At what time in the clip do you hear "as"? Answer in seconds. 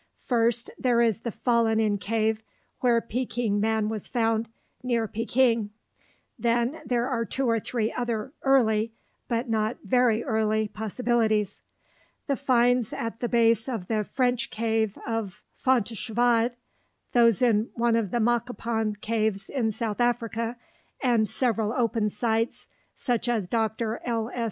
23.29-23.47